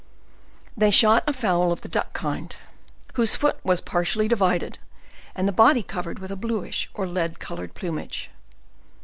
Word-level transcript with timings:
They 0.75 0.89
shot 0.89 1.23
a 1.27 1.31
fowl 1.31 1.71
of 1.71 1.81
the 1.81 1.87
duck 1.87 2.13
kind, 2.13 2.55
whose 3.13 3.35
foot 3.35 3.59
was 3.63 3.81
partially 3.81 4.27
divided, 4.27 4.79
and 5.35 5.47
the 5.47 5.51
body 5.51 5.83
covered 5.83 6.17
with 6.17 6.31
a,bluisb.or 6.31 7.05
lead 7.05 7.37
Colored 7.37 7.75
plumage. 7.75 8.31